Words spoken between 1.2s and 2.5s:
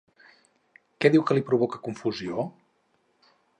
que li provoca confusió?